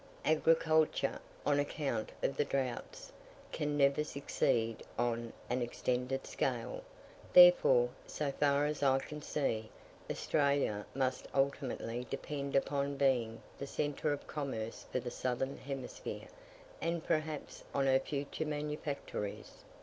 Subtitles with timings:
[0.25, 3.11] Agriculture, on account of the droughts,
[3.51, 6.81] can never succeed on an extended scale:
[7.33, 9.69] therefore, so far as I can see,
[10.09, 16.29] Australia must ultimately depend upon being the centre of commerce for the southern hemisphere,
[16.81, 19.63] and perhaps on her future manufactories.